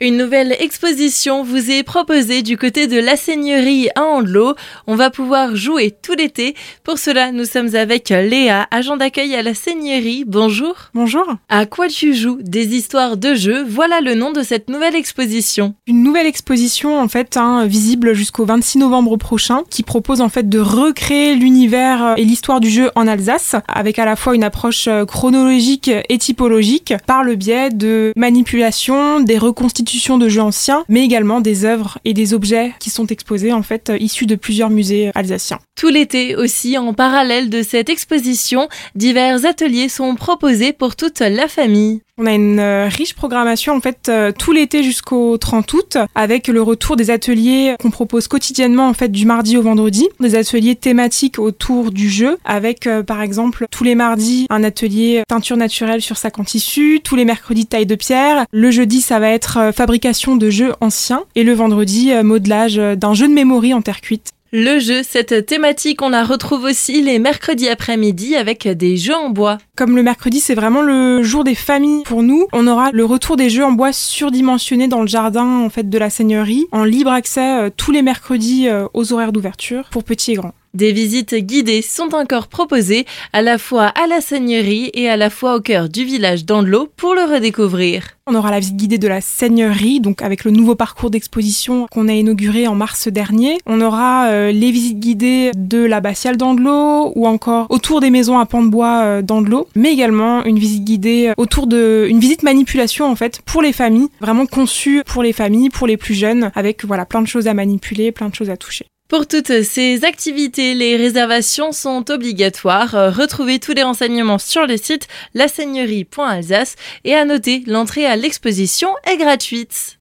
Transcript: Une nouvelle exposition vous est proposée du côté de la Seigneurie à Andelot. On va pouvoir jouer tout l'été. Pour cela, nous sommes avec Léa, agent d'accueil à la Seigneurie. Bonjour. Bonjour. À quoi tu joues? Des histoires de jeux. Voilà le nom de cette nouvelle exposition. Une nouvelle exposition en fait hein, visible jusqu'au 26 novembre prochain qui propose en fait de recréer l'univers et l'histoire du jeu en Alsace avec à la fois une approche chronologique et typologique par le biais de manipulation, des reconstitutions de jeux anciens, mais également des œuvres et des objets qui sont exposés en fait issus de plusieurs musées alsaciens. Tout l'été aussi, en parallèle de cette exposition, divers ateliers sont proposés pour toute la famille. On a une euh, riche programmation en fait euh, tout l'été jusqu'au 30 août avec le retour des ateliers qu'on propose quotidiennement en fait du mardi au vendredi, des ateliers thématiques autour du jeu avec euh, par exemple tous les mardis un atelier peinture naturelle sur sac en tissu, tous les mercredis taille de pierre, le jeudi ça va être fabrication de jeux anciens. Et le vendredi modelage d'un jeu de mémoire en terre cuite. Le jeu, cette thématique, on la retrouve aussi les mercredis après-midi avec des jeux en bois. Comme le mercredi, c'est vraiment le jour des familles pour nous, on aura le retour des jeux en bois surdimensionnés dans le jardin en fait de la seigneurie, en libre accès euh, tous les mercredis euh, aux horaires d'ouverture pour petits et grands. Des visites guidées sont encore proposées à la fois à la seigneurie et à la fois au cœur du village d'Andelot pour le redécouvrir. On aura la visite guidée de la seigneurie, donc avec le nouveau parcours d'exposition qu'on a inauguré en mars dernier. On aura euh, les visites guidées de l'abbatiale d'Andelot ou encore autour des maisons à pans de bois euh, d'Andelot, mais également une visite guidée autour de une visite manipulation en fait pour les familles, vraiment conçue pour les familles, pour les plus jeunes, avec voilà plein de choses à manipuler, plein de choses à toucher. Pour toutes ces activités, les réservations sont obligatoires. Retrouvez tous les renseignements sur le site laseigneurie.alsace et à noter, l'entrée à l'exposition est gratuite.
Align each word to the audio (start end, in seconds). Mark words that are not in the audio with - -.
Une 0.00 0.16
nouvelle 0.16 0.54
exposition 0.60 1.42
vous 1.42 1.72
est 1.72 1.82
proposée 1.82 2.42
du 2.42 2.56
côté 2.56 2.86
de 2.86 3.00
la 3.00 3.16
Seigneurie 3.16 3.88
à 3.96 4.04
Andelot. 4.04 4.54
On 4.86 4.94
va 4.94 5.10
pouvoir 5.10 5.56
jouer 5.56 5.90
tout 5.90 6.14
l'été. 6.14 6.54
Pour 6.84 6.98
cela, 6.98 7.32
nous 7.32 7.44
sommes 7.44 7.74
avec 7.74 8.10
Léa, 8.10 8.68
agent 8.70 8.96
d'accueil 8.96 9.34
à 9.34 9.42
la 9.42 9.54
Seigneurie. 9.54 10.22
Bonjour. 10.24 10.76
Bonjour. 10.94 11.26
À 11.48 11.66
quoi 11.66 11.88
tu 11.88 12.14
joues? 12.14 12.38
Des 12.40 12.76
histoires 12.76 13.16
de 13.16 13.34
jeux. 13.34 13.64
Voilà 13.68 14.00
le 14.00 14.14
nom 14.14 14.30
de 14.30 14.44
cette 14.44 14.70
nouvelle 14.70 14.94
exposition. 14.94 15.74
Une 15.88 16.04
nouvelle 16.04 16.28
exposition 16.28 17.00
en 17.00 17.08
fait 17.08 17.36
hein, 17.36 17.66
visible 17.66 18.12
jusqu'au 18.12 18.44
26 18.44 18.78
novembre 18.78 19.16
prochain 19.16 19.62
qui 19.68 19.82
propose 19.82 20.20
en 20.20 20.28
fait 20.28 20.48
de 20.48 20.60
recréer 20.60 21.34
l'univers 21.34 22.14
et 22.16 22.24
l'histoire 22.24 22.60
du 22.60 22.70
jeu 22.70 22.92
en 22.94 23.08
Alsace 23.08 23.56
avec 23.66 23.98
à 23.98 24.04
la 24.04 24.14
fois 24.14 24.36
une 24.36 24.44
approche 24.44 24.88
chronologique 25.08 25.90
et 26.08 26.18
typologique 26.18 26.94
par 27.04 27.24
le 27.24 27.34
biais 27.34 27.70
de 27.70 28.12
manipulation, 28.14 29.18
des 29.18 29.38
reconstitutions 29.38 29.87
de 30.18 30.28
jeux 30.28 30.42
anciens, 30.42 30.84
mais 30.88 31.04
également 31.04 31.40
des 31.40 31.64
œuvres 31.64 31.98
et 32.04 32.14
des 32.14 32.34
objets 32.34 32.74
qui 32.78 32.90
sont 32.90 33.06
exposés 33.06 33.52
en 33.52 33.62
fait 33.62 33.90
issus 33.98 34.26
de 34.26 34.34
plusieurs 34.34 34.70
musées 34.70 35.10
alsaciens. 35.14 35.58
Tout 35.76 35.88
l'été 35.88 36.36
aussi, 36.36 36.76
en 36.76 36.92
parallèle 36.92 37.48
de 37.48 37.62
cette 37.62 37.88
exposition, 37.88 38.68
divers 38.94 39.46
ateliers 39.46 39.88
sont 39.88 40.14
proposés 40.14 40.72
pour 40.72 40.94
toute 40.94 41.20
la 41.20 41.48
famille. 41.48 42.02
On 42.20 42.26
a 42.26 42.32
une 42.32 42.58
euh, 42.58 42.88
riche 42.88 43.14
programmation 43.14 43.76
en 43.76 43.80
fait 43.80 44.08
euh, 44.08 44.32
tout 44.36 44.50
l'été 44.50 44.82
jusqu'au 44.82 45.38
30 45.38 45.72
août 45.72 45.98
avec 46.16 46.48
le 46.48 46.60
retour 46.60 46.96
des 46.96 47.12
ateliers 47.12 47.76
qu'on 47.80 47.92
propose 47.92 48.26
quotidiennement 48.26 48.88
en 48.88 48.92
fait 48.92 49.12
du 49.12 49.24
mardi 49.24 49.56
au 49.56 49.62
vendredi, 49.62 50.08
des 50.18 50.34
ateliers 50.34 50.74
thématiques 50.74 51.38
autour 51.38 51.92
du 51.92 52.10
jeu 52.10 52.36
avec 52.44 52.88
euh, 52.88 53.04
par 53.04 53.22
exemple 53.22 53.66
tous 53.70 53.84
les 53.84 53.94
mardis 53.94 54.46
un 54.50 54.64
atelier 54.64 55.22
peinture 55.28 55.56
naturelle 55.56 56.02
sur 56.02 56.16
sac 56.16 56.40
en 56.40 56.44
tissu, 56.44 57.00
tous 57.04 57.14
les 57.14 57.24
mercredis 57.24 57.66
taille 57.66 57.86
de 57.86 57.94
pierre, 57.94 58.46
le 58.50 58.72
jeudi 58.72 59.00
ça 59.00 59.20
va 59.20 59.30
être 59.30 59.70
fabrication 59.72 60.34
de 60.34 60.50
jeux 60.50 60.72
anciens. 60.80 61.22
Et 61.36 61.44
le 61.44 61.52
vendredi 61.52 62.12
modelage 62.22 62.76
d'un 62.76 63.14
jeu 63.14 63.28
de 63.28 63.32
mémoire 63.32 63.58
en 63.74 63.82
terre 63.82 64.00
cuite. 64.00 64.32
Le 64.50 64.78
jeu, 64.78 65.02
cette 65.02 65.44
thématique, 65.44 66.00
on 66.00 66.08
la 66.08 66.24
retrouve 66.24 66.64
aussi 66.64 67.02
les 67.02 67.18
mercredis 67.18 67.68
après-midi 67.68 68.34
avec 68.34 68.66
des 68.66 68.96
jeux 68.96 69.14
en 69.14 69.28
bois. 69.28 69.58
Comme 69.76 69.94
le 69.94 70.02
mercredi, 70.02 70.40
c'est 70.40 70.54
vraiment 70.54 70.80
le 70.80 71.22
jour 71.22 71.44
des 71.44 71.54
familles 71.54 72.02
pour 72.04 72.22
nous, 72.22 72.46
on 72.54 72.66
aura 72.66 72.90
le 72.90 73.04
retour 73.04 73.36
des 73.36 73.50
jeux 73.50 73.64
en 73.64 73.72
bois 73.72 73.92
surdimensionnés 73.92 74.88
dans 74.88 75.02
le 75.02 75.06
jardin 75.06 75.44
en 75.44 75.68
fait 75.68 75.90
de 75.90 75.98
la 75.98 76.08
seigneurie, 76.08 76.64
en 76.72 76.84
libre 76.84 77.10
accès 77.10 77.60
euh, 77.60 77.70
tous 77.76 77.92
les 77.92 78.00
mercredis 78.00 78.68
euh, 78.68 78.86
aux 78.94 79.12
horaires 79.12 79.32
d'ouverture 79.32 79.90
pour 79.90 80.02
petits 80.02 80.32
et 80.32 80.36
grands. 80.36 80.54
Des 80.74 80.92
visites 80.92 81.34
guidées 81.34 81.80
sont 81.80 82.14
encore 82.14 82.48
proposées 82.48 83.06
à 83.32 83.40
la 83.40 83.56
fois 83.56 83.86
à 83.86 84.06
la 84.06 84.20
seigneurie 84.20 84.90
et 84.92 85.08
à 85.08 85.16
la 85.16 85.30
fois 85.30 85.56
au 85.56 85.60
cœur 85.60 85.88
du 85.88 86.04
village 86.04 86.44
d'Andelot 86.44 86.88
pour 86.94 87.14
le 87.14 87.22
redécouvrir. 87.22 88.04
On 88.26 88.34
aura 88.34 88.50
la 88.50 88.60
visite 88.60 88.76
guidée 88.76 88.98
de 88.98 89.08
la 89.08 89.22
seigneurie, 89.22 90.00
donc 90.00 90.20
avec 90.20 90.44
le 90.44 90.50
nouveau 90.50 90.74
parcours 90.74 91.08
d'exposition 91.08 91.86
qu'on 91.90 92.08
a 92.08 92.12
inauguré 92.12 92.68
en 92.68 92.74
mars 92.74 93.08
dernier. 93.08 93.56
On 93.64 93.80
aura 93.80 94.26
euh, 94.28 94.52
les 94.52 94.70
visites 94.70 95.00
guidées 95.00 95.52
de 95.56 95.78
l'abbatiale 95.78 96.36
d'Andelot 96.36 97.12
ou 97.16 97.26
encore 97.26 97.66
autour 97.70 98.02
des 98.02 98.10
maisons 98.10 98.38
à 98.38 98.44
pans 98.44 98.62
de 98.62 98.68
bois 98.68 99.00
euh, 99.04 99.22
d'Andelot, 99.22 99.66
mais 99.74 99.90
également 99.90 100.44
une 100.44 100.58
visite 100.58 100.84
guidée 100.84 101.32
autour 101.38 101.66
de 101.66 102.06
une 102.10 102.20
visite 102.20 102.42
manipulation 102.42 103.06
en 103.06 103.16
fait 103.16 103.40
pour 103.46 103.62
les 103.62 103.72
familles, 103.72 104.08
vraiment 104.20 104.44
conçue 104.44 105.02
pour 105.06 105.22
les 105.22 105.32
familles, 105.32 105.70
pour 105.70 105.86
les 105.86 105.96
plus 105.96 106.14
jeunes, 106.14 106.50
avec 106.54 106.84
voilà 106.84 107.06
plein 107.06 107.22
de 107.22 107.26
choses 107.26 107.48
à 107.48 107.54
manipuler, 107.54 108.12
plein 108.12 108.28
de 108.28 108.34
choses 108.34 108.50
à 108.50 108.58
toucher. 108.58 108.84
Pour 109.08 109.26
toutes 109.26 109.62
ces 109.62 110.04
activités, 110.04 110.74
les 110.74 110.94
réservations 110.94 111.72
sont 111.72 112.10
obligatoires. 112.10 112.90
Retrouvez 113.16 113.58
tous 113.58 113.72
les 113.72 113.82
renseignements 113.82 114.36
sur 114.36 114.66
le 114.66 114.76
site 114.76 115.08
laseigneurie.alsace 115.32 116.76
et 117.04 117.14
à 117.14 117.24
noter, 117.24 117.62
l'entrée 117.66 118.04
à 118.04 118.16
l'exposition 118.16 118.90
est 119.10 119.16
gratuite. 119.16 119.96